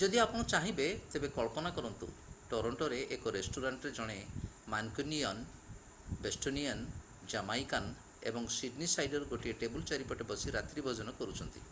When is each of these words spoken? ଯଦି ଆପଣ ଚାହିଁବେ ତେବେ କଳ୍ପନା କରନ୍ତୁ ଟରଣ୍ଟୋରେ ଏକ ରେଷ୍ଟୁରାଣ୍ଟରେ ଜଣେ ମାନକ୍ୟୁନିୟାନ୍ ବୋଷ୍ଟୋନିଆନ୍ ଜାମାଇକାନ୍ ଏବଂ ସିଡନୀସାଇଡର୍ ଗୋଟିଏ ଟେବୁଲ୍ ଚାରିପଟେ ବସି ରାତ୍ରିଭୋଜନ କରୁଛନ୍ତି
ଯଦି 0.00 0.18
ଆପଣ 0.24 0.42
ଚାହିଁବେ 0.50 0.84
ତେବେ 1.14 1.30
କଳ୍ପନା 1.38 1.70
କରନ୍ତୁ 1.78 2.08
ଟରଣ୍ଟୋରେ 2.52 3.00
ଏକ 3.16 3.32
ରେଷ୍ଟୁରାଣ୍ଟରେ 3.36 3.92
ଜଣେ 3.96 4.18
ମାନକ୍ୟୁନିୟାନ୍ 4.74 5.42
ବୋଷ୍ଟୋନିଆନ୍ 6.26 6.84
ଜାମାଇକାନ୍ 7.34 7.90
ଏବଂ 8.32 8.46
ସିଡନୀସାଇଡର୍ 8.58 9.28
ଗୋଟିଏ 9.34 9.56
ଟେବୁଲ୍ 9.64 9.88
ଚାରିପଟେ 9.92 10.30
ବସି 10.32 10.56
ରାତ୍ରିଭୋଜନ 10.58 11.18
କରୁଛନ୍ତି 11.22 11.66